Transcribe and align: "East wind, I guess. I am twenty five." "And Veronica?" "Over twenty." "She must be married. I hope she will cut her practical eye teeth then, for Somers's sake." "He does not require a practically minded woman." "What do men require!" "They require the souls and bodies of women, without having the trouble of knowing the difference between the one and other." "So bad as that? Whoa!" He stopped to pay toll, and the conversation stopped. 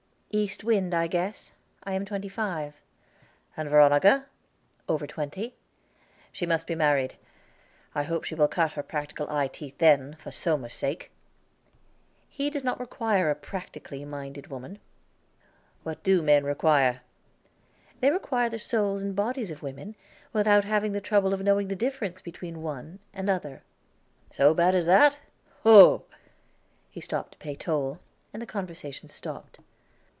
"East 0.33 0.63
wind, 0.63 0.93
I 0.93 1.07
guess. 1.07 1.51
I 1.83 1.91
am 1.91 2.05
twenty 2.05 2.29
five." 2.29 2.73
"And 3.57 3.67
Veronica?" 3.67 4.27
"Over 4.87 5.05
twenty." 5.05 5.55
"She 6.31 6.45
must 6.45 6.65
be 6.65 6.73
married. 6.73 7.15
I 7.93 8.03
hope 8.03 8.23
she 8.23 8.33
will 8.35 8.47
cut 8.47 8.71
her 8.71 8.81
practical 8.81 9.29
eye 9.29 9.47
teeth 9.49 9.77
then, 9.77 10.13
for 10.17 10.31
Somers's 10.31 10.77
sake." 10.79 11.11
"He 12.29 12.49
does 12.49 12.63
not 12.63 12.79
require 12.79 13.29
a 13.29 13.35
practically 13.35 14.05
minded 14.05 14.47
woman." 14.47 14.79
"What 15.83 16.01
do 16.01 16.21
men 16.21 16.45
require!" 16.45 17.01
"They 17.99 18.09
require 18.09 18.49
the 18.49 18.57
souls 18.57 19.01
and 19.01 19.13
bodies 19.13 19.51
of 19.51 19.61
women, 19.61 19.97
without 20.31 20.63
having 20.63 20.93
the 20.93 21.01
trouble 21.01 21.33
of 21.33 21.41
knowing 21.43 21.67
the 21.67 21.75
difference 21.75 22.21
between 22.21 22.53
the 22.53 22.59
one 22.61 22.99
and 23.13 23.29
other." 23.29 23.63
"So 24.31 24.53
bad 24.53 24.75
as 24.75 24.85
that? 24.85 25.19
Whoa!" 25.63 26.05
He 26.89 27.01
stopped 27.01 27.33
to 27.33 27.37
pay 27.37 27.53
toll, 27.55 27.99
and 28.31 28.41
the 28.41 28.45
conversation 28.45 29.09
stopped. 29.09 29.59